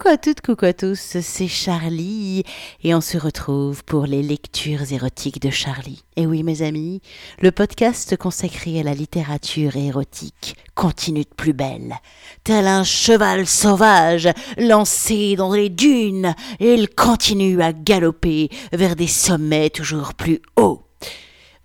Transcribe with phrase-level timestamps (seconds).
[0.00, 2.42] Coucou à toutes, coucou à tous, c'est Charlie
[2.82, 6.02] et on se retrouve pour les lectures érotiques de Charlie.
[6.16, 7.02] Et oui mes amis,
[7.42, 11.96] le podcast consacré à la littérature érotique continue de plus belle.
[12.44, 19.68] Tel un cheval sauvage lancé dans les dunes, il continue à galoper vers des sommets
[19.68, 20.89] toujours plus hauts.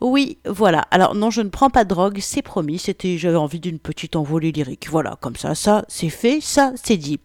[0.02, 0.82] Oui, voilà.
[0.91, 2.77] Alors non, je ne prends pas de drogue, c'est promis.
[2.77, 4.90] C'était, j'avais envie d'une petite envolée lyrique.
[4.90, 7.20] Voilà, comme ça, ça, c'est fait, ça, c'est dit.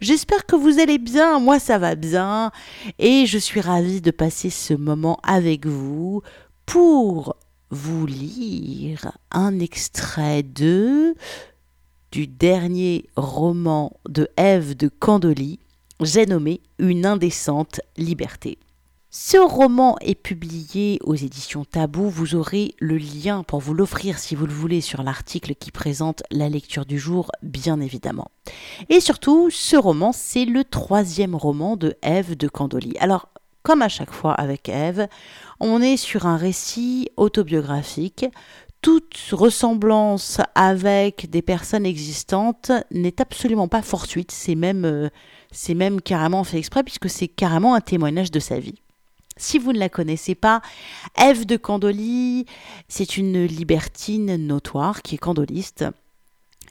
[0.00, 1.40] J'espère que vous allez bien.
[1.40, 2.52] Moi, ça va bien,
[2.98, 6.22] et je suis ravie de passer ce moment avec vous
[6.66, 7.36] pour
[7.70, 11.14] vous lire un extrait de
[12.12, 15.60] du dernier roman de Ève de Candoli,
[16.00, 18.58] j'ai nommé Une indécente liberté.
[19.12, 22.08] Ce roman est publié aux éditions Tabou.
[22.08, 26.22] Vous aurez le lien pour vous l'offrir si vous le voulez sur l'article qui présente
[26.30, 28.30] la lecture du jour, bien évidemment.
[28.88, 32.96] Et surtout, ce roman, c'est le troisième roman de Ève de Candoli.
[33.00, 33.30] Alors,
[33.64, 35.08] comme à chaque fois avec Ève,
[35.58, 38.26] on est sur un récit autobiographique.
[38.80, 45.08] Toute ressemblance avec des personnes existantes n'est absolument pas fortuite, c'est même, euh,
[45.50, 48.76] c'est même carrément fait exprès puisque c'est carrément un témoignage de sa vie.
[49.40, 50.60] Si vous ne la connaissez pas,
[51.16, 52.44] Ève de Candoli,
[52.88, 55.86] c'est une libertine notoire qui est candoliste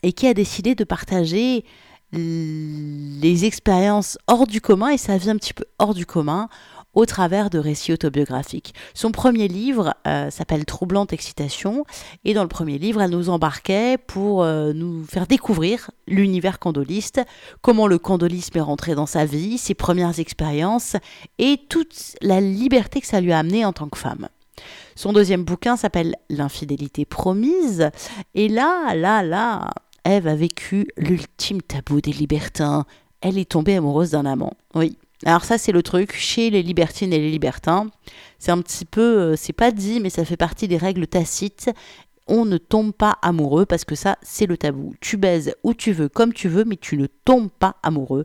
[0.03, 1.65] et qui a décidé de partager
[2.13, 6.47] les expériences hors du commun et sa vie un petit peu hors du commun
[6.93, 8.73] au travers de récits autobiographiques.
[8.93, 11.85] Son premier livre euh, s'appelle Troublante Excitation,
[12.25, 17.21] et dans le premier livre, elle nous embarquait pour euh, nous faire découvrir l'univers candoliste,
[17.61, 20.95] comment le candolisme est rentré dans sa vie, ses premières expériences,
[21.37, 24.27] et toute la liberté que ça lui a amené en tant que femme.
[24.95, 27.89] Son deuxième bouquin s'appelle L'infidélité promise,
[28.35, 29.69] et là, là, là,
[30.05, 32.85] Ève a vécu l'ultime tabou des libertins.
[33.21, 34.53] Elle est tombée amoureuse d'un amant.
[34.73, 37.87] Oui, alors ça c'est le truc chez les libertines et les libertins.
[38.37, 41.69] C'est un petit peu, euh, c'est pas dit, mais ça fait partie des règles tacites.
[42.27, 44.93] On ne tombe pas amoureux parce que ça c'est le tabou.
[45.01, 48.23] Tu baises où tu veux, comme tu veux, mais tu ne tombes pas amoureux.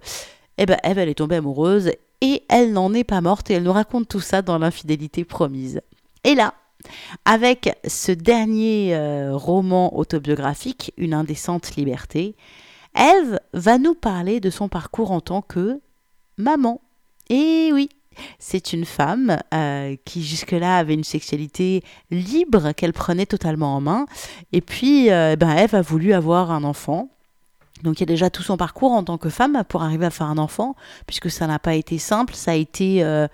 [0.58, 1.90] Eh ben Eve elle est tombée amoureuse
[2.20, 5.80] et elle n'en est pas morte et elle nous raconte tout ça dans l'infidélité promise.
[6.22, 6.54] Et là,
[7.24, 12.36] avec ce dernier euh, roman autobiographique, Une indécente liberté,
[12.96, 15.80] Eve va nous parler de son parcours en tant que
[16.36, 16.80] maman.
[17.30, 17.88] Et oui,
[18.38, 24.06] c'est une femme euh, qui jusque-là avait une sexualité libre qu'elle prenait totalement en main.
[24.52, 27.08] Et puis, euh, ben, Eve a voulu avoir un enfant.
[27.82, 30.10] Donc il y a déjà tout son parcours en tant que femme pour arriver à
[30.10, 30.74] faire un enfant,
[31.06, 33.28] puisque ça n'a pas été simple, ça a été euh,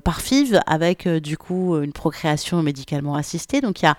[0.00, 3.60] par FIV avec du coup une procréation médicalement assistée.
[3.60, 3.96] Donc il y a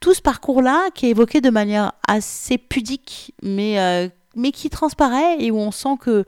[0.00, 5.50] tout ce parcours-là qui est évoqué de manière assez pudique, mais mais qui transparaît et
[5.50, 6.24] où on sent que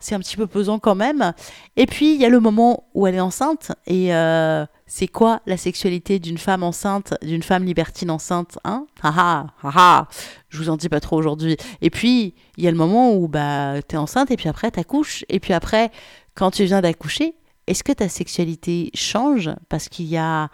[0.00, 1.32] c'est un petit peu pesant quand même.
[1.76, 5.40] Et puis il y a le moment où elle est enceinte et euh, c'est quoi
[5.46, 8.86] la sexualité d'une femme enceinte, d'une femme libertine enceinte hein?
[9.02, 10.08] Ah, ah, ah,
[10.48, 11.56] Je vous en dis pas trop aujourd'hui.
[11.80, 15.24] Et puis il y a le moment où bah es enceinte et puis après t'accouches
[15.28, 15.90] et puis après
[16.34, 17.34] quand tu viens d'accoucher,
[17.66, 20.48] est-ce que ta sexualité change parce qu'il y a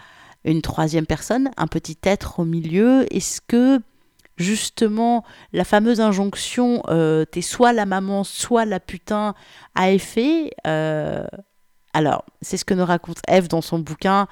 [0.45, 3.07] une troisième personne, un petit être au milieu?
[3.15, 3.81] Est-ce que
[4.39, 9.35] justement la fameuse injonction euh, t'es soit la maman, soit la putain
[9.75, 10.51] a effet.
[10.67, 11.27] Euh,
[11.93, 14.29] alors, c'est ce que nous raconte Eve dans son bouquin.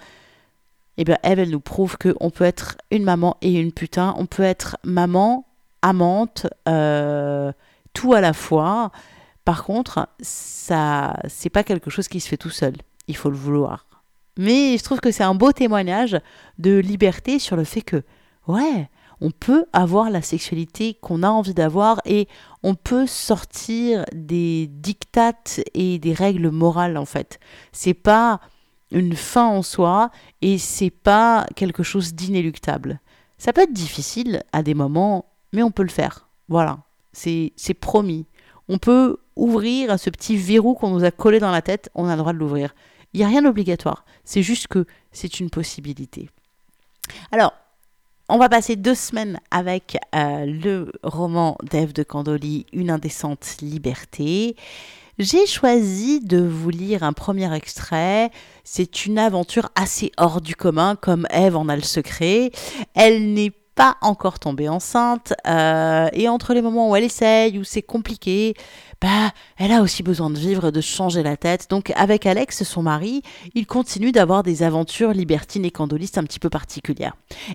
[0.99, 4.15] Eh bien, Eve, elle nous prouve qu'on peut être une maman et une putain.
[4.19, 5.47] On peut être maman,
[5.83, 7.53] amante, euh,
[7.93, 8.93] tout à la fois.
[9.45, 12.75] Par contre, ça, c'est pas quelque chose qui se fait tout seul.
[13.09, 13.87] Il faut le vouloir.
[14.39, 16.19] Mais je trouve que c'est un beau témoignage
[16.59, 18.03] de liberté sur le fait que,
[18.47, 18.89] ouais,
[19.21, 22.29] on peut avoir la sexualité qu'on a envie d'avoir et
[22.63, 27.39] on peut sortir des dictates et des règles morales en fait.
[27.73, 28.41] C'est pas
[28.91, 30.11] une fin en soi
[30.43, 33.01] et c'est pas quelque chose d'inéluctable.
[33.39, 36.29] Ça peut être difficile à des moments, mais on peut le faire.
[36.49, 36.79] Voilà,
[37.13, 38.27] c'est promis.
[38.69, 42.07] On peut ouvrir à ce petit verrou qu'on nous a collé dans la tête, on
[42.07, 42.75] a le droit de l'ouvrir.
[43.13, 46.29] Il n'y a rien d'obligatoire, c'est juste que c'est une possibilité.
[47.31, 47.53] Alors,
[48.29, 54.57] on va passer deux semaines avec euh, le roman d'Ève de Candoli, Une indécente liberté.
[55.19, 58.31] J'ai choisi de vous lire un premier extrait.
[58.65, 62.51] C'est une aventure assez hors du commun, comme Ève en a le secret.
[62.95, 67.65] Elle n'est pas encore tombée enceinte, euh, et entre les moments où elle essaye, où
[67.65, 68.55] c'est compliqué,
[69.03, 71.69] bah, elle a aussi besoin de vivre, de changer la tête.
[71.69, 73.23] Donc avec Alex, son mari,
[73.55, 77.15] il continue d'avoir des aventures libertines et candolistes un petit peu particulières.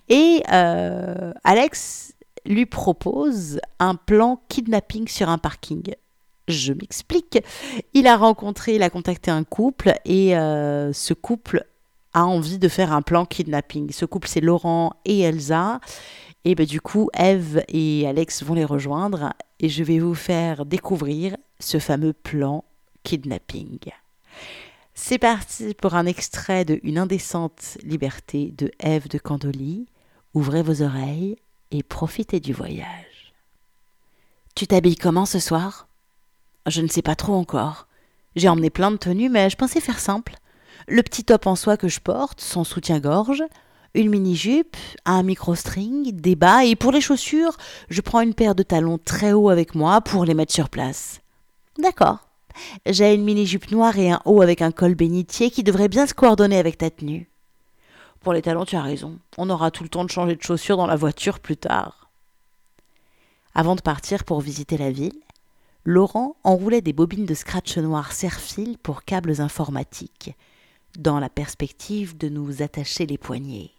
[0.10, 2.14] Et euh, Alex
[2.46, 5.96] lui propose un plan kidnapping sur un parking.
[6.48, 7.40] Je m'explique.
[7.94, 11.66] Il a rencontré, il a contacté un couple et euh, ce couple
[12.13, 13.92] a envie de faire un plan kidnapping.
[13.92, 15.80] Ce couple, c'est Laurent et Elsa.
[16.44, 20.66] Et ben, du coup, Eve et Alex vont les rejoindre et je vais vous faire
[20.66, 22.63] découvrir ce fameux plan
[23.04, 23.80] kidnapping.
[24.94, 29.88] C'est parti pour un extrait de Une indécente liberté de Ève de Candoli.
[30.34, 31.38] Ouvrez vos oreilles
[31.72, 33.34] et profitez du voyage.
[34.56, 35.88] Tu t'habilles comment ce soir?
[36.68, 37.88] Je ne sais pas trop encore.
[38.36, 40.36] J'ai emmené plein de tenues, mais je pensais faire simple.
[40.88, 43.44] Le petit top en soie que je porte, son soutien-gorge,
[43.94, 47.57] une mini-jupe, un micro-string, des bas, et pour les chaussures,
[47.89, 51.22] je prends une paire de talons très hauts avec moi pour les mettre sur place.
[51.78, 52.19] D'accord.
[52.86, 56.13] J'ai une mini-jupe noire et un haut avec un col bénitier qui devrait bien se
[56.13, 57.30] coordonner avec ta tenue.
[58.22, 59.18] Pour les talons, tu as raison.
[59.38, 62.10] On aura tout le temps de changer de chaussures dans la voiture plus tard.
[63.56, 65.19] Avant de partir pour visiter la ville,
[65.84, 70.36] Laurent enroulait des bobines de scratch noir serre-fil pour câbles informatiques,
[70.98, 73.72] dans la perspective de nous attacher les poignets.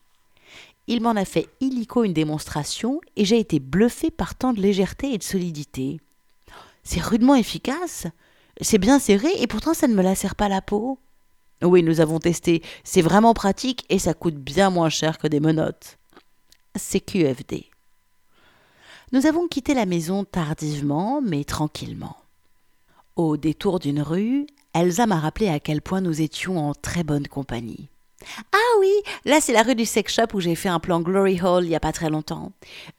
[0.87, 5.13] Il m'en a fait illico une démonstration et j'ai été bluffé par tant de légèreté
[5.13, 6.01] et de solidité.
[6.83, 8.07] C'est rudement efficace.
[8.61, 10.99] C'est bien serré et pourtant ça ne me lacère pas la peau.
[11.63, 12.63] Oui, nous avons testé.
[12.83, 15.99] C'est vraiment pratique et ça coûte bien moins cher que des menottes.
[16.75, 17.67] C'est QFD.
[19.13, 22.17] Nous avons quitté la maison tardivement, mais tranquillement.
[23.15, 27.29] Au détour d'une rue, Elsa m'a rappelé à quel point nous étions en très bonne
[27.29, 27.89] compagnie.
[28.53, 28.93] Ah oui,
[29.25, 31.71] là c'est la rue du sex shop où j'ai fait un plan Glory Hall il
[31.71, 32.53] y a pas très longtemps.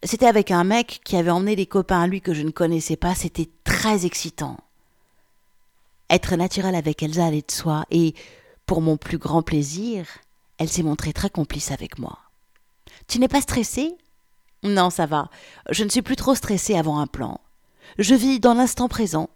[0.03, 2.97] C'était avec un mec qui avait emmené des copains à lui que je ne connaissais
[2.97, 4.57] pas, c'était très excitant.
[6.09, 8.13] Être naturel avec Elsa allait de soi, et,
[8.65, 10.05] pour mon plus grand plaisir,
[10.57, 12.19] elle s'est montrée très complice avec moi.
[13.07, 13.95] Tu n'es pas stressée?
[14.63, 15.29] Non, ça va.
[15.69, 17.41] Je ne suis plus trop stressée avant un plan.
[17.97, 19.29] Je vis dans l'instant présent.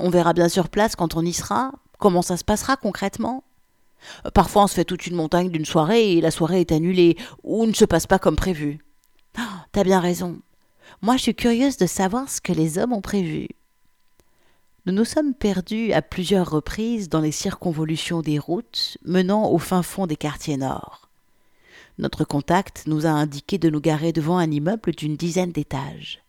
[0.00, 1.72] On verra bien sur place quand on y sera,
[2.04, 3.44] comment ça se passera concrètement?
[4.34, 7.64] Parfois on se fait toute une montagne d'une soirée et la soirée est annulée ou
[7.64, 8.84] ne se passe pas comme prévu.
[9.38, 9.42] Oh,
[9.72, 10.38] T'as bien raison.
[11.00, 13.48] Moi je suis curieuse de savoir ce que les hommes ont prévu.
[14.84, 19.82] Nous nous sommes perdus à plusieurs reprises dans les circonvolutions des routes menant au fin
[19.82, 21.08] fond des quartiers nord.
[21.96, 26.22] Notre contact nous a indiqué de nous garer devant un immeuble d'une dizaine d'étages.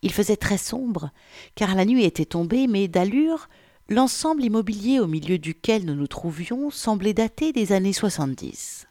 [0.00, 1.10] Il faisait très sombre,
[1.56, 3.50] car la nuit était tombée, mais d'allure,
[3.88, 8.86] l'ensemble immobilier au milieu duquel nous nous trouvions semblait dater des années 70.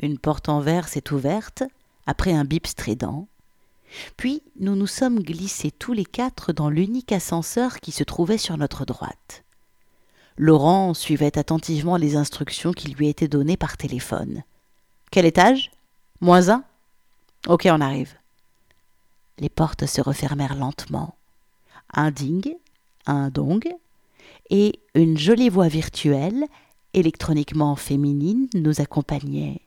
[0.00, 1.62] Une porte en verre s'est ouverte,
[2.06, 3.26] après un bip strident,
[4.16, 8.56] puis nous nous sommes glissés tous les quatre dans l'unique ascenseur qui se trouvait sur
[8.56, 9.44] notre droite.
[10.36, 14.42] Laurent suivait attentivement les instructions qui lui étaient données par téléphone.
[15.10, 15.70] Quel étage?
[16.20, 16.64] Moins un?
[17.46, 18.14] Ok, on arrive.
[19.38, 21.14] Les portes se refermèrent lentement.
[21.92, 22.10] Un
[23.06, 23.68] un dong,
[24.50, 26.44] et une jolie voix virtuelle,
[26.92, 29.60] électroniquement féminine, nous accompagnait.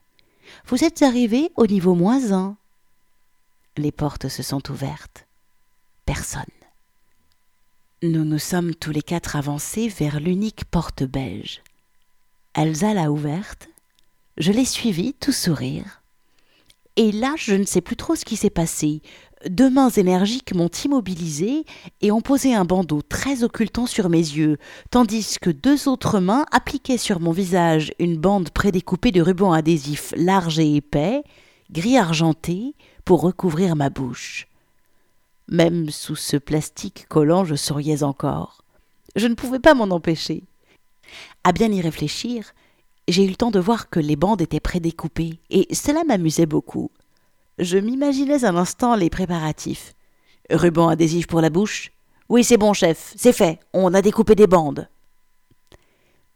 [0.66, 2.56] Vous êtes arrivé au niveau moins un.
[3.75, 5.28] Les portes se sont ouvertes.
[6.06, 6.44] Personne.
[8.04, 11.62] Nous nous sommes tous les quatre avancés vers l'unique porte beige.
[12.54, 13.69] Elsa l'a ouverte.
[14.38, 16.01] Je l'ai suivie, tout sourire.
[16.95, 19.01] Et là, je ne sais plus trop ce qui s'est passé.
[19.46, 21.63] Deux mains énergiques m'ont immobilisé
[22.01, 24.58] et ont posé un bandeau très occultant sur mes yeux,
[24.89, 30.12] tandis que deux autres mains appliquaient sur mon visage une bande prédécoupée de rubans adhésifs
[30.17, 31.22] larges et épais,
[31.72, 32.74] gris argenté,
[33.06, 34.48] pour recouvrir ma bouche.
[35.48, 38.63] Même sous ce plastique collant, je souriais encore.
[39.15, 40.44] Je ne pouvais pas m'en empêcher.
[41.44, 42.53] À bien y réfléchir,
[43.08, 46.89] j'ai eu le temps de voir que les bandes étaient prédécoupées, et cela m'amusait beaucoup.
[47.59, 49.93] Je m'imaginais un instant les préparatifs.
[50.51, 51.91] Ruban adhésif pour la bouche
[52.29, 54.87] Oui, c'est bon, chef, c'est fait, on a découpé des bandes.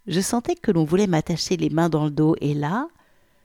[0.07, 2.87] Je sentais que l'on voulait m'attacher les mains dans le dos, et là,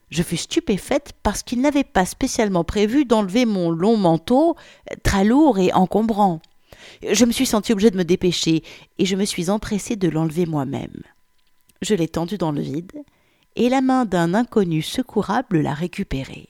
[0.09, 4.55] je fus stupéfaite parce qu'il n'avait pas spécialement prévu d'enlever mon long manteau,
[5.03, 6.41] très lourd et encombrant.
[7.07, 8.63] Je me suis sentie obligée de me dépêcher,
[8.97, 11.03] et je me suis empressée de l'enlever moi-même.
[11.83, 13.03] Je l'ai tendu dans le vide,
[13.55, 16.49] et la main d'un inconnu secourable l'a récupéré.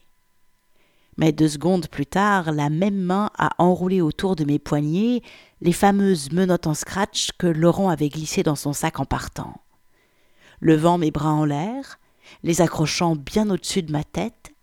[1.18, 5.22] Mais deux secondes plus tard, la même main a enroulé autour de mes poignets
[5.62, 9.62] les fameuses menottes en scratch que Laurent avait glissées dans son sac en partant.
[10.62, 12.00] Levant mes bras en l'air,
[12.44, 14.54] les accrochant bien au-dessus de ma tête,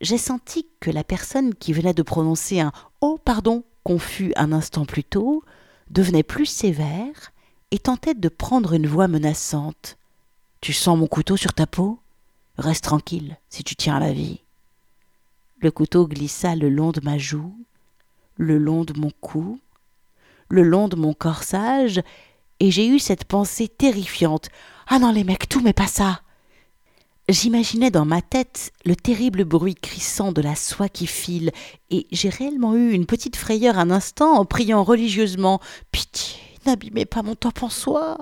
[0.00, 4.86] j'ai senti que la personne qui venait de prononcer un Oh, pardon, confus un instant
[4.86, 5.42] plus tôt,
[5.90, 7.32] devenait plus sévère
[7.70, 9.98] et tentait de prendre une voix menaçante.
[10.60, 11.98] Tu sens mon couteau sur ta peau?
[12.56, 14.40] Reste tranquille si tu tiens à la vie.
[15.60, 17.54] Le couteau glissa le long de ma joue,
[18.36, 19.60] le long de mon cou,
[20.48, 22.00] le long de mon corsage,
[22.60, 24.48] et j'ai eu cette pensée terrifiante.
[24.86, 26.22] Ah non, les mecs, tout mais pas ça.
[27.28, 31.52] J'imaginais dans ma tête le terrible bruit crissant de la soie qui file,
[31.90, 35.60] et j'ai réellement eu une petite frayeur un instant en priant religieusement
[35.92, 38.18] Pitié, n'abîmez pas mon top en soie.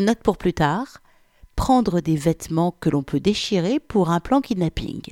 [0.00, 1.00] Note pour plus tard
[1.54, 5.02] prendre des vêtements que l'on peut déchirer pour un plan kidnapping.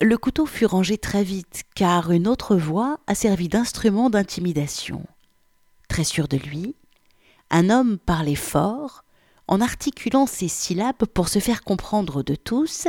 [0.00, 5.04] Le couteau fut rangé très vite, car une autre voix a servi d'instrument d'intimidation.
[5.88, 6.76] Très sûr de lui,
[7.50, 9.02] un homme parlait fort,
[9.48, 12.86] en articulant ses syllabes pour se faire comprendre de tous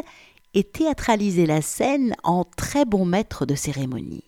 [0.53, 4.25] et théâtraliser la scène en très bon maître de cérémonie.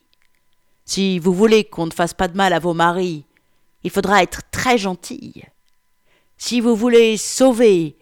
[0.86, 3.26] Si vous voulez qu'on ne fasse pas de mal à vos maris,
[3.84, 5.44] il faudra être très gentil.
[6.40, 7.96] Si vous voulez sauver.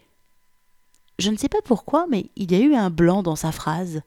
[1.18, 4.04] Je ne sais pas pourquoi, mais il y a eu un blanc dans sa phrase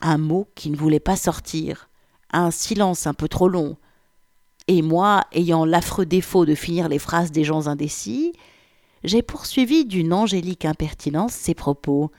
[0.00, 1.88] un mot qui ne voulait pas sortir,
[2.32, 3.76] un silence un peu trop long.
[4.66, 8.32] Et moi, ayant l'affreux défaut de finir les phrases des gens indécis,
[9.04, 12.10] j'ai poursuivi d'une angélique impertinence ces propos.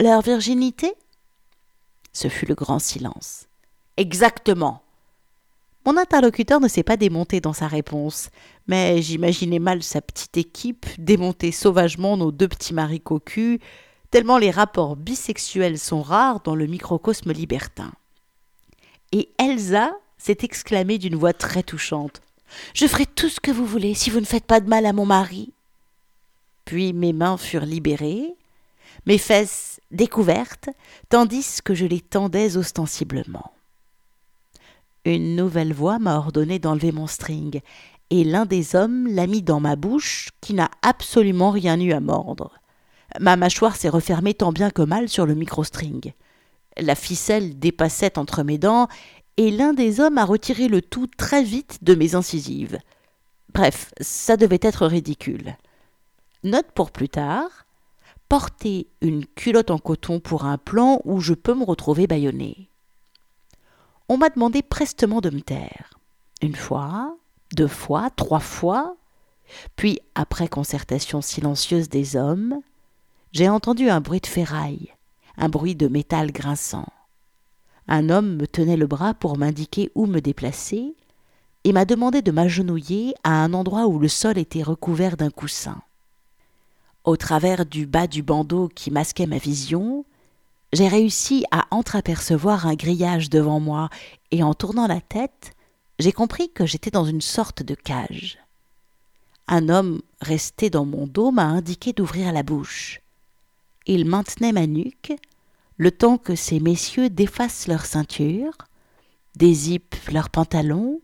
[0.00, 0.92] Leur virginité?
[2.12, 3.46] Ce fut le grand silence.
[3.96, 4.82] Exactement.
[5.86, 8.28] Mon interlocuteur ne s'est pas démonté dans sa réponse,
[8.66, 13.58] mais j'imaginais mal sa petite équipe démonter sauvagement nos deux petits maris cocus,
[14.10, 17.92] tellement les rapports bisexuels sont rares dans le microcosme libertin.
[19.12, 22.20] Et Elsa s'est exclamée d'une voix très touchante.
[22.74, 24.92] Je ferai tout ce que vous voulez si vous ne faites pas de mal à
[24.92, 25.52] mon mari.
[26.64, 28.34] Puis mes mains furent libérées,
[29.06, 30.68] mes fesses découvertes,
[31.08, 33.52] tandis que je les tendais ostensiblement.
[35.04, 37.60] Une nouvelle voix m'a ordonné d'enlever mon string,
[38.10, 42.00] et l'un des hommes l'a mis dans ma bouche qui n'a absolument rien eu à
[42.00, 42.57] mordre.
[43.20, 46.12] Ma mâchoire s'est refermée tant bien que mal sur le microstring.
[46.76, 48.88] La ficelle dépassait entre mes dents,
[49.36, 52.78] et l'un des hommes a retiré le tout très vite de mes incisives.
[53.54, 55.56] Bref, ça devait être ridicule.
[56.44, 57.66] Note pour plus tard
[58.28, 62.68] porter une culotte en coton pour un plan où je peux me retrouver bâillonné.
[64.10, 65.94] On m'a demandé prestement de me taire.
[66.42, 67.16] Une fois,
[67.54, 68.96] deux fois, trois fois,
[69.76, 72.60] puis, après concertation silencieuse des hommes,
[73.32, 74.92] j'ai entendu un bruit de ferraille,
[75.36, 76.88] un bruit de métal grinçant.
[77.86, 80.94] Un homme me tenait le bras pour m'indiquer où me déplacer
[81.64, 85.80] et m'a demandé de m'agenouiller à un endroit où le sol était recouvert d'un coussin.
[87.04, 90.04] Au travers du bas du bandeau qui masquait ma vision,
[90.72, 93.88] j'ai réussi à entreapercevoir un grillage devant moi
[94.30, 95.52] et en tournant la tête,
[95.98, 98.38] j'ai compris que j'étais dans une sorte de cage.
[99.46, 103.00] Un homme resté dans mon dos m'a indiqué d'ouvrir la bouche
[103.88, 105.14] il maintenait ma nuque,
[105.78, 108.56] le temps que ces messieurs défassent leurs ceintures,
[109.34, 111.00] dézippent leurs pantalons,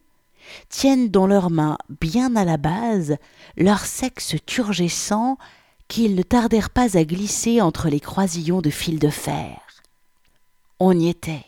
[0.68, 3.16] tiennent dans leurs mains bien à la base
[3.56, 5.38] leur sexe turgescent
[5.88, 9.60] qu'ils ne tardèrent pas à glisser entre les croisillons de fil de fer.
[10.78, 11.44] On y était,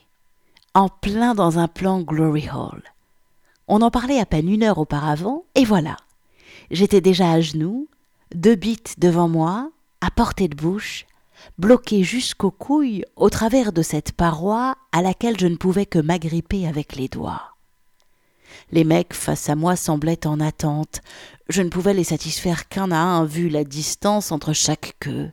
[0.75, 2.83] en plein dans un plan Glory Hall.
[3.69, 5.97] On en parlait à peine une heure auparavant, et voilà.
[6.71, 7.89] J'étais déjà à genoux,
[8.35, 11.07] deux bites devant moi, à portée de bouche,
[11.59, 16.67] bloqué jusqu'aux couilles au travers de cette paroi à laquelle je ne pouvais que m'agripper
[16.67, 17.57] avec les doigts.
[18.73, 21.01] Les mecs face à moi semblaient en attente.
[21.49, 25.31] Je ne pouvais les satisfaire qu'un à un vu la distance entre chaque queue.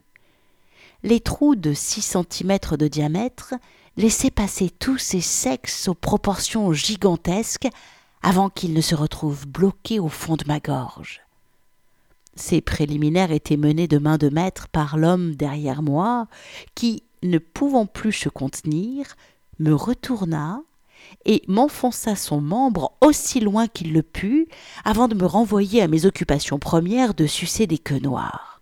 [1.04, 3.54] Les trous de six centimètres de diamètre
[3.98, 7.68] laissaient passer tous ces sexes aux proportions gigantesques
[8.22, 11.22] avant qu'ils ne se retrouvent bloqués au fond de ma gorge.
[12.36, 16.28] Ces préliminaires étaient menés de main de maître par l'homme derrière moi,
[16.76, 19.16] qui, ne pouvant plus se contenir,
[19.60, 20.62] me retourna
[21.26, 24.48] et m'enfonça son membre aussi loin qu'il le put,
[24.84, 28.62] avant de me renvoyer à mes occupations premières de sucer des queues noires.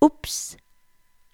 [0.00, 0.56] Oups.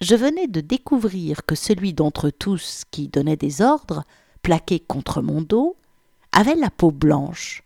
[0.01, 4.03] Je venais de découvrir que celui d'entre tous qui donnait des ordres,
[4.43, 5.75] plaqué contre mon dos,
[6.31, 7.63] avait la peau blanche.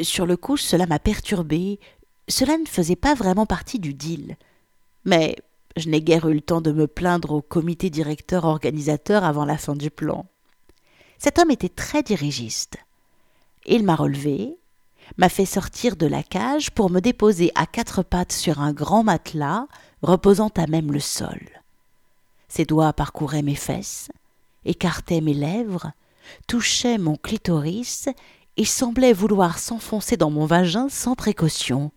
[0.00, 1.78] Sur le coup, cela m'a perturbé,
[2.28, 4.36] cela ne faisait pas vraiment partie du deal.
[5.04, 5.36] Mais
[5.76, 9.58] je n'ai guère eu le temps de me plaindre au comité directeur organisateur avant la
[9.58, 10.26] fin du plan.
[11.18, 12.76] Cet homme était très dirigiste.
[13.66, 14.56] Il m'a relevé,
[15.16, 19.04] m'a fait sortir de la cage pour me déposer à quatre pattes sur un grand
[19.04, 19.66] matelas
[20.02, 21.40] reposant à même le sol.
[22.48, 24.10] Ses doigts parcouraient mes fesses,
[24.64, 25.92] écartaient mes lèvres,
[26.46, 28.08] touchaient mon clitoris
[28.56, 31.90] et semblaient vouloir s'enfoncer dans mon vagin sans précaution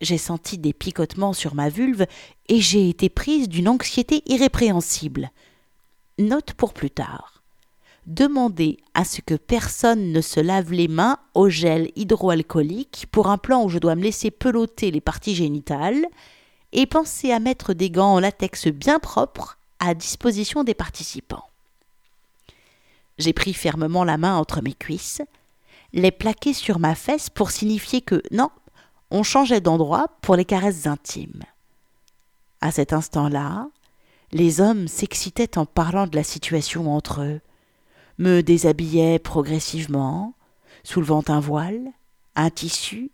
[0.00, 2.06] j'ai senti des picotements sur ma vulve
[2.48, 5.30] et j'ai été prise d'une anxiété irrépréhensible.
[6.18, 7.42] Note pour plus tard.
[8.06, 13.38] demander à ce que personne ne se lave les mains au gel hydroalcoolique pour un
[13.38, 16.06] plan où je dois me laisser peloter les parties génitales,
[16.72, 21.44] et penser à mettre des gants en latex bien propres à disposition des participants.
[23.18, 25.22] J'ai pris fermement la main entre mes cuisses,
[25.92, 28.50] les plaqué sur ma fesse pour signifier que non,
[29.10, 31.42] on changeait d'endroit pour les caresses intimes.
[32.60, 33.68] À cet instant-là,
[34.32, 37.40] les hommes s'excitaient en parlant de la situation entre eux,
[38.18, 40.34] me déshabillaient progressivement,
[40.84, 41.80] soulevant un voile,
[42.36, 43.10] un tissu,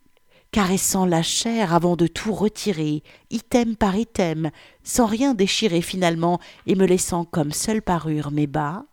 [0.51, 4.51] caressant la chair avant de tout retirer, item par item,
[4.85, 8.85] sans rien déchirer finalement, et me laissant comme seule parure mes bas,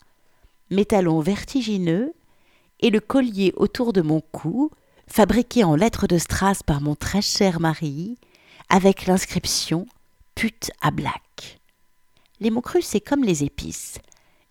[0.69, 2.13] mes talons vertigineux
[2.79, 4.71] et le collier autour de mon cou,
[5.07, 8.17] fabriqué en lettres de strass par mon très cher mari,
[8.69, 9.85] avec l'inscription
[10.35, 11.59] pute à black.
[12.39, 13.99] Les mots crus, c'est comme les épices.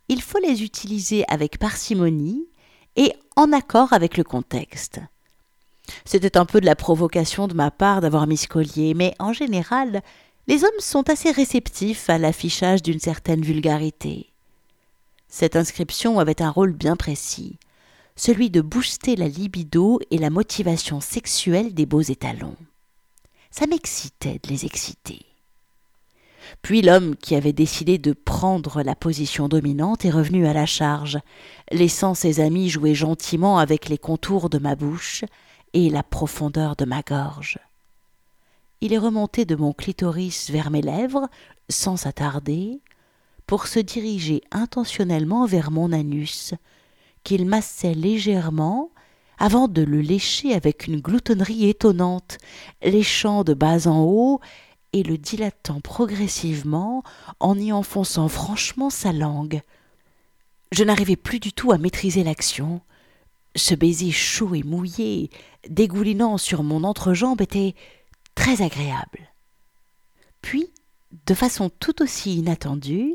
[0.09, 2.47] Il faut les utiliser avec parcimonie
[2.97, 5.01] et en accord avec le contexte.
[6.05, 9.33] C'était un peu de la provocation de ma part d'avoir mis ce collier, mais en
[9.33, 10.03] général,
[10.47, 14.33] les hommes sont assez réceptifs à l'affichage d'une certaine vulgarité.
[15.29, 17.59] Cette inscription avait un rôle bien précis,
[18.17, 22.57] celui de booster la libido et la motivation sexuelle des beaux étalons.
[23.51, 25.27] Ça m'excitait de les exciter.
[26.61, 31.19] Puis l'homme qui avait décidé de prendre la position dominante est revenu à la charge,
[31.71, 35.25] laissant ses amis jouer gentiment avec les contours de ma bouche
[35.73, 37.59] et la profondeur de ma gorge.
[38.81, 41.29] Il est remonté de mon clitoris vers mes lèvres,
[41.69, 42.81] sans s'attarder,
[43.47, 46.55] pour se diriger intentionnellement vers mon anus,
[47.25, 48.91] qu'il massait légèrement
[49.39, 52.39] avant de le lécher avec une gloutonnerie étonnante,
[52.83, 54.41] léchant de bas en haut
[54.93, 57.03] et le dilatant progressivement
[57.41, 59.63] en y enfonçant franchement sa langue.
[60.71, 62.81] Je n'arrivais plus du tout à maîtriser l'action.
[63.57, 65.31] Ce baiser chaud et mouillé,
[65.69, 67.75] dégoulinant sur mon entrejambe, était
[68.35, 69.33] très agréable.
[70.41, 70.71] Puis,
[71.27, 73.15] de façon tout aussi inattendue,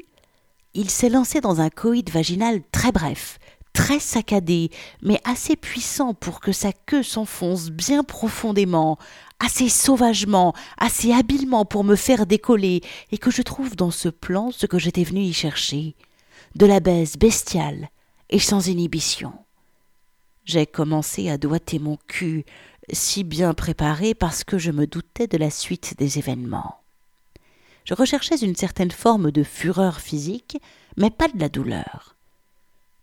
[0.73, 3.39] il s'est lancé dans un coït vaginal très bref,
[3.77, 4.71] très saccadé,
[5.03, 8.97] mais assez puissant pour que sa queue s'enfonce bien profondément,
[9.39, 14.49] assez sauvagement, assez habilement pour me faire décoller, et que je trouve dans ce plan
[14.49, 15.93] ce que j'étais venu y chercher,
[16.55, 17.89] de la baisse bestiale
[18.31, 19.31] et sans inhibition.
[20.43, 22.45] J'ai commencé à doiter mon cul,
[22.91, 26.81] si bien préparé parce que je me doutais de la suite des événements.
[27.85, 30.57] Je recherchais une certaine forme de fureur physique,
[30.97, 32.16] mais pas de la douleur.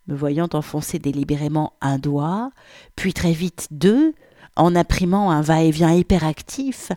[0.07, 2.51] Me voyant enfoncer délibérément un doigt,
[2.95, 4.15] puis très vite deux,
[4.57, 6.93] en imprimant un va-et-vient hyperactif,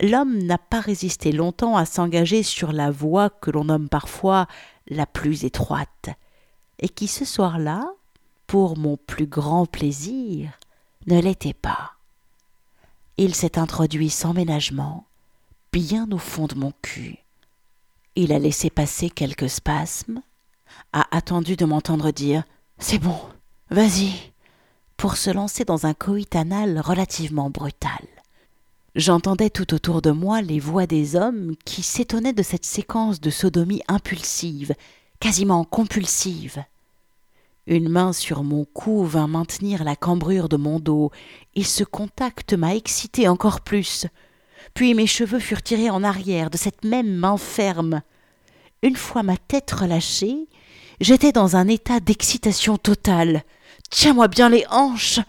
[0.00, 4.46] l'homme n'a pas résisté longtemps à s'engager sur la voie que l'on nomme parfois
[4.88, 6.10] la plus étroite,
[6.78, 7.90] et qui ce soir-là,
[8.46, 10.50] pour mon plus grand plaisir,
[11.06, 11.92] ne l'était pas.
[13.16, 15.04] Il s'est introduit sans ménagement,
[15.72, 17.18] bien au fond de mon cul.
[18.14, 20.22] Il a laissé passer quelques spasmes,
[20.92, 22.44] a attendu de m'entendre dire
[22.78, 23.18] C'est bon,
[23.70, 24.12] vas-y,
[24.96, 28.06] pour se lancer dans un coït anal relativement brutal.
[28.94, 33.30] J'entendais tout autour de moi les voix des hommes qui s'étonnaient de cette séquence de
[33.30, 34.74] sodomie impulsive,
[35.20, 36.64] quasiment compulsive.
[37.68, 41.12] Une main sur mon cou vint maintenir la cambrure de mon dos,
[41.54, 44.06] et ce contact m'a excité encore plus.
[44.74, 48.00] Puis mes cheveux furent tirés en arrière de cette même main ferme.
[48.82, 50.48] Une fois ma tête relâchée,
[51.00, 53.42] j'étais dans un état d'excitation totale.
[53.90, 55.20] Tiens-moi bien les hanches.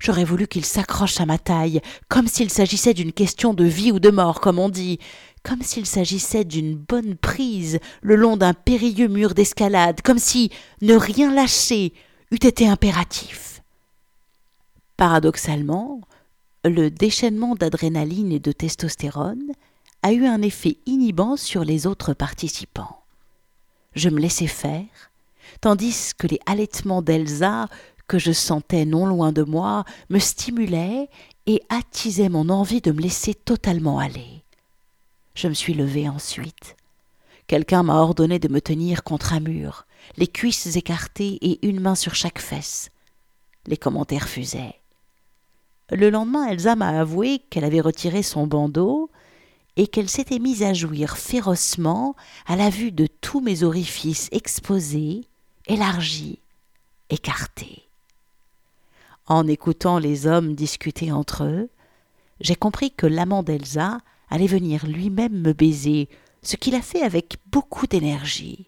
[0.00, 4.00] J'aurais voulu qu'il s'accroche à ma taille, comme s'il s'agissait d'une question de vie ou
[4.00, 4.98] de mort, comme on dit,
[5.44, 10.50] comme s'il s'agissait d'une bonne prise le long d'un périlleux mur d'escalade, comme si
[10.82, 11.92] ne rien lâcher
[12.30, 13.62] eût été impératif.
[14.96, 16.00] Paradoxalement,
[16.64, 19.52] le déchaînement d'adrénaline et de testostérone
[20.02, 23.02] a eu un effet inhibant sur les autres participants.
[23.94, 25.10] Je me laissais faire,
[25.60, 27.68] tandis que les halètements d'Elsa
[28.06, 31.10] que je sentais non loin de moi me stimulait
[31.46, 34.42] et attisait mon envie de me laisser totalement aller.
[35.34, 36.76] Je me suis levé ensuite.
[37.46, 41.94] Quelqu'un m'a ordonné de me tenir contre un mur, les cuisses écartées et une main
[41.94, 42.90] sur chaque fesse.
[43.66, 44.80] Les commentaires fusaient.
[45.90, 49.10] Le lendemain, Elsa m'a avoué qu'elle avait retiré son bandeau
[49.78, 55.24] et qu'elle s'était mise à jouir férocement à la vue de tous mes orifices exposés,
[55.68, 56.40] élargis,
[57.10, 57.88] écartés.
[59.26, 61.70] En écoutant les hommes discuter entre eux,
[62.40, 63.98] j'ai compris que l'amant d'Elsa
[64.30, 66.08] allait venir lui-même me baiser,
[66.42, 68.66] ce qu'il a fait avec beaucoup d'énergie.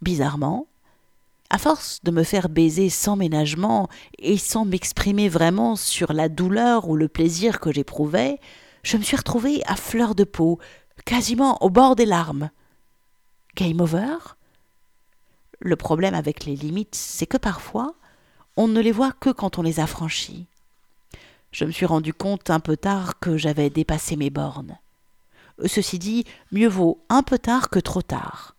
[0.00, 0.66] Bizarrement,
[1.50, 6.88] À force de me faire baiser sans ménagement et sans m'exprimer vraiment sur la douleur
[6.88, 8.38] ou le plaisir que j'éprouvais,
[8.88, 10.58] je me suis retrouvée à fleur de peau,
[11.04, 12.50] quasiment au bord des larmes.
[13.54, 14.16] Game over?
[15.58, 17.96] Le problème avec les limites, c'est que parfois,
[18.56, 20.46] on ne les voit que quand on les a franchies.
[21.52, 24.78] Je me suis rendu compte un peu tard que j'avais dépassé mes bornes.
[25.66, 28.56] Ceci dit, mieux vaut un peu tard que trop tard.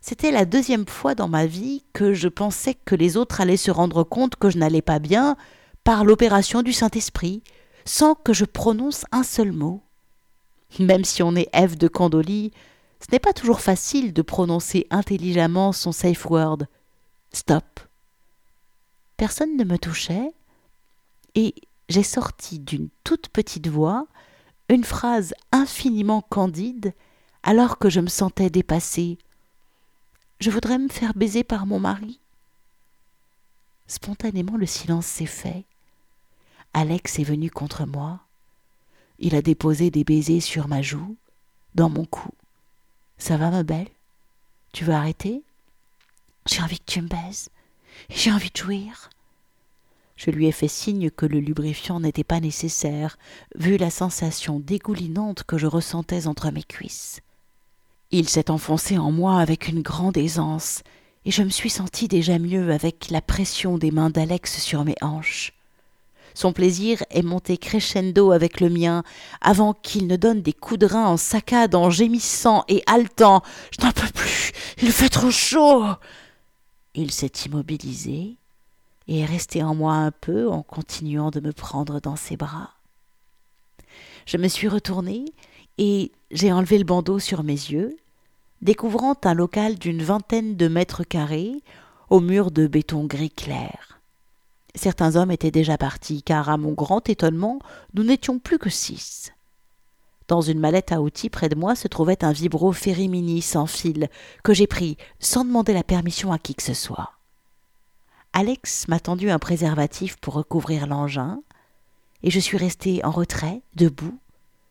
[0.00, 3.70] C'était la deuxième fois dans ma vie que je pensais que les autres allaient se
[3.70, 5.36] rendre compte que je n'allais pas bien
[5.84, 7.42] par l'opération du Saint-Esprit,
[7.84, 9.82] sans que je prononce un seul mot.
[10.78, 12.52] Même si on est Ève de Candolie,
[13.00, 16.58] ce n'est pas toujours facile de prononcer intelligemment son safe word.
[17.32, 17.80] Stop.
[19.16, 20.32] Personne ne me touchait,
[21.34, 21.54] et
[21.88, 24.06] j'ai sorti d'une toute petite voix
[24.68, 26.94] une phrase infiniment candide
[27.42, 29.18] alors que je me sentais dépassée.
[30.38, 32.20] Je voudrais me faire baiser par mon mari.
[33.86, 35.64] Spontanément le silence s'est fait.
[36.72, 38.20] Alex est venu contre moi.
[39.18, 41.16] Il a déposé des baisers sur ma joue,
[41.74, 42.30] dans mon cou.
[43.18, 43.88] Ça va, ma belle?
[44.72, 45.42] Tu veux arrêter?
[46.46, 47.50] J'ai envie que tu me baises.
[48.08, 49.10] J'ai envie de jouir.
[50.16, 53.18] Je lui ai fait signe que le lubrifiant n'était pas nécessaire,
[53.56, 57.20] vu la sensation dégoulinante que je ressentais entre mes cuisses.
[58.10, 60.82] Il s'est enfoncé en moi avec une grande aisance,
[61.24, 64.96] et je me suis senti déjà mieux avec la pression des mains d'Alex sur mes
[65.00, 65.52] hanches.
[66.34, 69.02] Son plaisir est monté crescendo avec le mien,
[69.40, 73.42] avant qu'il ne donne des coups de rein en saccade, en gémissant et haletant.
[73.78, 74.52] Je n'en peux plus.
[74.82, 75.84] Il fait trop chaud.
[76.94, 78.36] Il s'est immobilisé
[79.08, 82.70] et est resté en moi un peu en continuant de me prendre dans ses bras.
[84.26, 85.24] Je me suis retournée
[85.78, 87.96] et j'ai enlevé le bandeau sur mes yeux,
[88.62, 91.62] découvrant un local d'une vingtaine de mètres carrés,
[92.10, 93.99] aux murs de béton gris clair.
[94.74, 97.58] Certains hommes étaient déjà partis, car à mon grand étonnement,
[97.94, 99.32] nous n'étions plus que six.
[100.28, 104.08] Dans une mallette à outils près de moi se trouvait un vibro Ferrimini sans fil,
[104.44, 107.12] que j'ai pris sans demander la permission à qui que ce soit.
[108.32, 111.42] Alex m'a tendu un préservatif pour recouvrir l'engin,
[112.22, 114.18] et je suis resté en retrait, debout,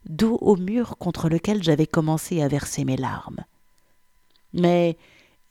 [0.06, 3.44] dos au mur contre lequel j'avais commencé à verser mes larmes.
[4.54, 4.98] Mais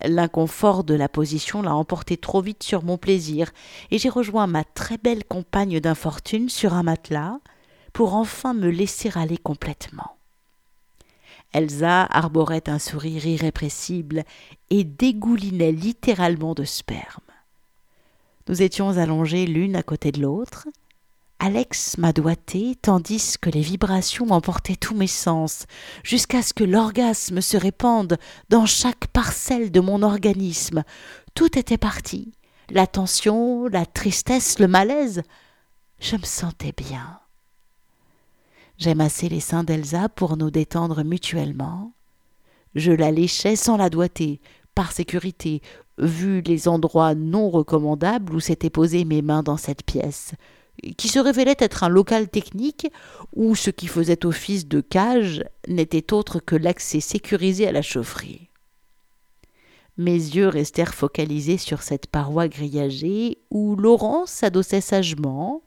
[0.05, 3.51] L'inconfort de la position l'a emporté trop vite sur mon plaisir,
[3.91, 7.39] et j'ai rejoint ma très belle compagne d'infortune sur un matelas,
[7.93, 10.17] pour enfin me laisser aller complètement.
[11.53, 14.25] Elsa arborait un sourire irrépressible
[14.71, 17.23] et dégoulinait littéralement de sperme.
[18.49, 20.69] Nous étions allongés l'une à côté de l'autre,
[21.40, 25.66] Alex m'a doigté tandis que les vibrations emportaient tous mes sens,
[26.03, 30.83] jusqu'à ce que l'orgasme se répande dans chaque parcelle de mon organisme.
[31.35, 32.33] Tout était parti.
[32.70, 35.22] La tension, la tristesse, le malaise.
[36.01, 37.20] Je me sentais bien.
[38.77, 41.92] J'ai massé les seins d'Elsa pour nous détendre mutuellement.
[42.74, 44.40] Je la léchais sans la doigter,
[44.74, 45.62] par sécurité,
[45.98, 50.35] vu les endroits non recommandables où s'étaient posées mes mains dans cette pièce
[50.97, 52.88] qui se révélait être un local technique
[53.35, 58.49] où ce qui faisait office de cage n'était autre que l'accès sécurisé à la chaufferie.
[59.97, 65.62] Mes yeux restèrent focalisés sur cette paroi grillagée où Laurent s'adossait sagement,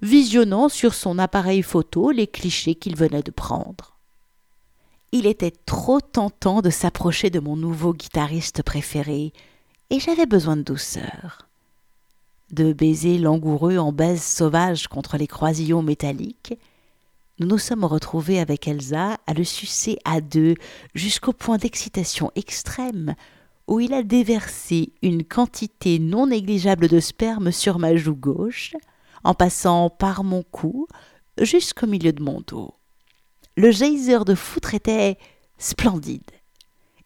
[0.00, 3.98] visionnant sur son appareil photo les clichés qu'il venait de prendre.
[5.12, 9.32] Il était trop tentant de s'approcher de mon nouveau guitariste préféré,
[9.90, 11.43] et j'avais besoin de douceur
[12.54, 16.54] de baisers langoureux en baise sauvage contre les croisillons métalliques,
[17.40, 20.54] nous nous sommes retrouvés avec Elsa à le sucer à deux
[20.94, 23.16] jusqu'au point d'excitation extrême
[23.66, 28.74] où il a déversé une quantité non négligeable de sperme sur ma joue gauche,
[29.24, 30.86] en passant par mon cou
[31.40, 32.74] jusqu'au milieu de mon dos.
[33.56, 35.18] Le geyser de foutre était
[35.58, 36.30] splendide.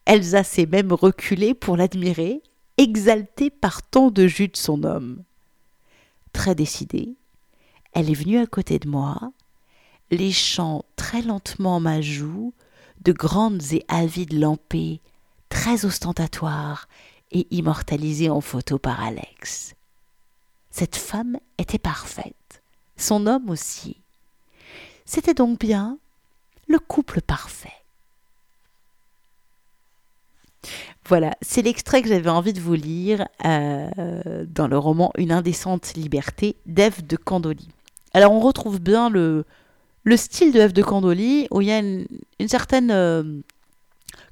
[0.05, 2.43] Elsa s'est même reculée pour l'admirer,
[2.77, 5.23] exaltée par tant de jus de son homme
[6.33, 7.15] très décidée,
[7.93, 9.31] elle est venue à côté de moi,
[10.11, 12.53] léchant très lentement ma joue,
[13.01, 15.01] de grandes et avides lampées,
[15.49, 16.87] très ostentatoires
[17.31, 19.75] et immortalisées en photo par Alex.
[20.71, 22.61] Cette femme était parfaite,
[22.97, 23.97] son homme aussi.
[25.05, 25.97] C'était donc bien
[26.67, 27.73] le couple parfait.
[31.09, 35.93] Voilà, c'est l'extrait que j'avais envie de vous lire euh, dans le roman Une indécente
[35.95, 37.67] liberté d'Ève de Candoli.
[38.13, 39.43] Alors on retrouve bien le,
[40.03, 42.07] le style de Ève de Candoli où il y a une,
[42.47, 43.41] certaine euh,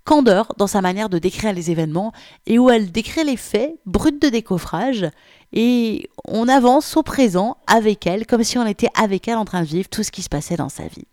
[0.04, 2.14] candeur dans sa manière de décrire les événements
[2.46, 5.08] et où elle décrit les faits bruts de décoffrage
[5.54, 9.62] et on avance au présent avec elle comme si on était avec elle en train
[9.62, 11.08] de vivre tout ce qui se passait dans sa vie.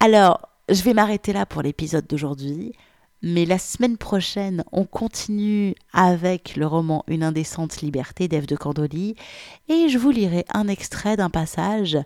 [0.00, 2.74] Alors, je vais m'arrêter là pour l'épisode d'aujourd'hui.
[3.22, 9.16] Mais la semaine prochaine, on continue avec le roman Une indécente liberté d'Ève de Candoli
[9.68, 11.98] et je vous lirai un extrait d'un passage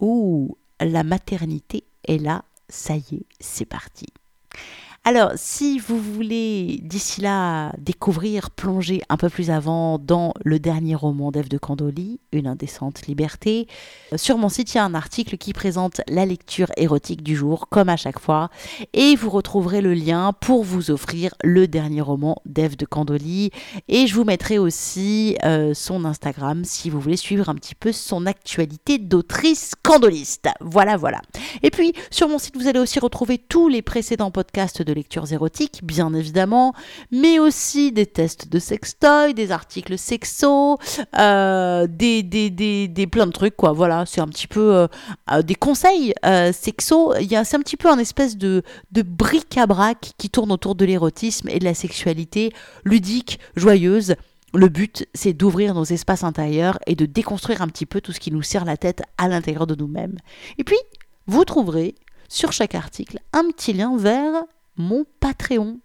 [0.00, 4.06] où la maternité est là, ça y est, c'est parti.
[5.08, 10.94] Alors, si vous voulez d'ici là découvrir, plonger un peu plus avant dans le dernier
[10.94, 13.68] roman d'Ève de Candoli, Une indécente liberté,
[14.12, 17.36] euh, sur mon site, il y a un article qui présente la lecture érotique du
[17.36, 18.50] jour, comme à chaque fois,
[18.92, 23.50] et vous retrouverez le lien pour vous offrir le dernier roman d'Ève de Candoli.
[23.88, 27.92] Et je vous mettrai aussi euh, son Instagram si vous voulez suivre un petit peu
[27.92, 30.50] son actualité d'autrice candoliste.
[30.60, 31.22] Voilà, voilà.
[31.62, 35.32] Et puis, sur mon site, vous allez aussi retrouver tous les précédents podcasts de lectures
[35.32, 36.74] érotiques, bien évidemment,
[37.10, 40.78] mais aussi des tests de sextoy, des articles sexo,
[41.18, 43.72] euh, des, des, des, des, plein de trucs, quoi.
[43.72, 44.86] Voilà, c'est un petit peu euh,
[45.32, 46.12] euh, des conseils
[46.52, 47.14] sexo.
[47.18, 51.58] C'est un petit peu un espèce de, de bric-à-brac qui tourne autour de l'érotisme et
[51.58, 52.52] de la sexualité
[52.84, 54.14] ludique, joyeuse.
[54.54, 58.20] Le but, c'est d'ouvrir nos espaces intérieurs et de déconstruire un petit peu tout ce
[58.20, 60.16] qui nous serre la tête à l'intérieur de nous-mêmes.
[60.56, 60.78] Et puis,
[61.26, 61.94] vous trouverez
[62.28, 64.42] sur chaque article un petit lien vers
[64.78, 65.80] mon Patreon.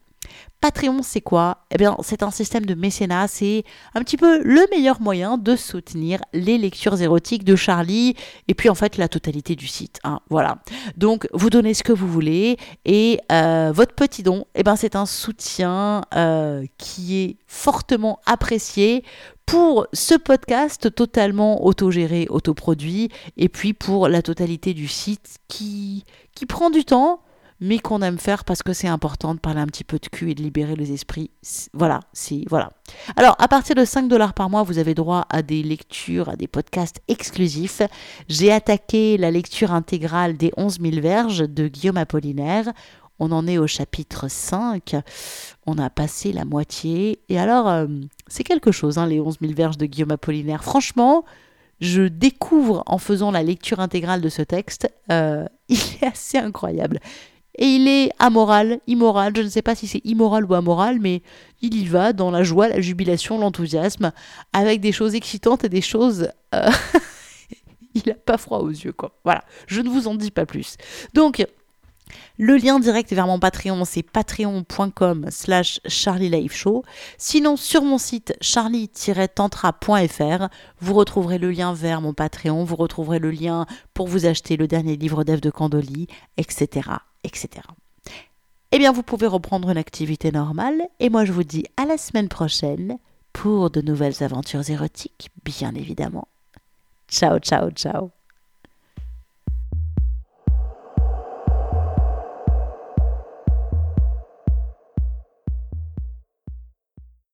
[0.61, 1.65] Patreon, c'est quoi?
[1.71, 3.27] Eh bien, c'est un système de mécénat.
[3.27, 8.15] C'est un petit peu le meilleur moyen de soutenir les lectures érotiques de Charlie
[8.47, 9.99] et puis en fait la totalité du site.
[10.05, 10.59] Hein, voilà.
[10.95, 14.95] Donc, vous donnez ce que vous voulez et euh, votre petit don, eh ben, c'est
[14.95, 19.03] un soutien euh, qui est fortement apprécié
[19.45, 26.45] pour ce podcast totalement autogéré, autoproduit, et puis pour la totalité du site qui, qui
[26.45, 27.19] prend du temps,
[27.63, 30.31] mais qu'on aime faire parce que c'est important de parler un petit peu de cul
[30.31, 31.31] et de libérer les esprits.
[31.71, 32.69] Voilà, si, voilà.
[33.15, 36.35] Alors, à partir de 5 dollars par mois, vous avez droit à des lectures, à
[36.35, 37.81] des podcasts exclusifs.
[38.27, 42.73] J'ai attaqué la lecture intégrale des 11 000 verges de Guillaume Apollinaire.
[43.17, 44.97] On en est au chapitre 5.
[45.65, 47.21] On a passé la moitié.
[47.29, 47.87] Et alors, euh,
[48.27, 50.65] c'est quelque chose, hein, les 11 000 verges de Guillaume Apollinaire.
[50.65, 51.23] Franchement,
[51.79, 54.91] je découvre en faisant la lecture intégrale de ce texte.
[55.13, 56.99] Euh, il est assez incroyable.
[57.55, 61.21] Et il est amoral, immoral, je ne sais pas si c'est immoral ou amoral, mais
[61.61, 64.11] il y va dans la joie, la jubilation, l'enthousiasme,
[64.53, 66.29] avec des choses excitantes et des choses...
[66.55, 66.71] Euh,
[67.93, 69.19] il n'a pas froid aux yeux, quoi.
[69.23, 70.77] Voilà, je ne vous en dis pas plus.
[71.13, 71.45] Donc,
[72.37, 76.83] le lien direct vers mon Patreon, c'est patreon.com slash Show.
[77.17, 80.47] Sinon, sur mon site charlie-tantra.fr,
[80.79, 84.67] vous retrouverez le lien vers mon Patreon, vous retrouverez le lien pour vous acheter le
[84.67, 86.89] dernier livre d'Ève de Candoli, etc
[87.23, 87.65] etc.
[88.71, 91.97] Eh bien, vous pouvez reprendre une activité normale et moi je vous dis à la
[91.97, 92.97] semaine prochaine
[93.31, 96.27] pour de nouvelles aventures érotiques, bien évidemment.
[97.07, 98.11] Ciao, ciao, ciao.